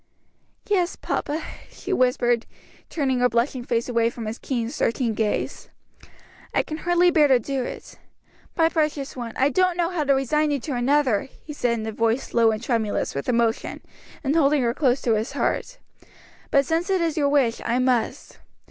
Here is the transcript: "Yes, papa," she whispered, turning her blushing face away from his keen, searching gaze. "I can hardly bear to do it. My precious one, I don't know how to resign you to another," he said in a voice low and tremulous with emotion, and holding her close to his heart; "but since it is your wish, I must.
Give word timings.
"Yes, 0.67 0.95
papa," 0.95 1.43
she 1.69 1.93
whispered, 1.93 2.47
turning 2.89 3.19
her 3.19 3.29
blushing 3.29 3.63
face 3.63 3.87
away 3.87 4.09
from 4.09 4.25
his 4.25 4.39
keen, 4.39 4.71
searching 4.71 5.13
gaze. 5.13 5.69
"I 6.55 6.63
can 6.63 6.77
hardly 6.77 7.11
bear 7.11 7.27
to 7.27 7.37
do 7.39 7.61
it. 7.63 7.99
My 8.57 8.67
precious 8.67 9.15
one, 9.15 9.31
I 9.35 9.49
don't 9.49 9.77
know 9.77 9.91
how 9.91 10.03
to 10.05 10.15
resign 10.15 10.49
you 10.49 10.59
to 10.61 10.73
another," 10.73 11.29
he 11.45 11.53
said 11.53 11.77
in 11.79 11.85
a 11.85 11.91
voice 11.91 12.33
low 12.33 12.49
and 12.49 12.63
tremulous 12.63 13.13
with 13.13 13.29
emotion, 13.29 13.79
and 14.23 14.35
holding 14.35 14.63
her 14.63 14.73
close 14.73 15.03
to 15.03 15.13
his 15.13 15.33
heart; 15.33 15.77
"but 16.49 16.65
since 16.65 16.89
it 16.89 16.99
is 16.99 17.15
your 17.15 17.29
wish, 17.29 17.61
I 17.63 17.77
must. 17.77 18.39